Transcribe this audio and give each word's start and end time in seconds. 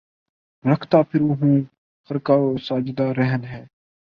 رکھتا 0.65 1.01
پھروں 1.01 1.33
ہوں 1.35 1.55
خرقہ 2.09 2.35
و 2.43 2.47
سجادہ 2.57 3.05
رہن 3.17 3.41
مے 3.41 3.61